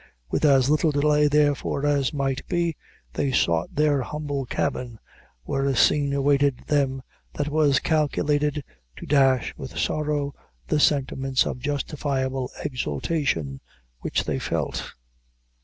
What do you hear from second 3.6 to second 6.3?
their humble cabin, where a scene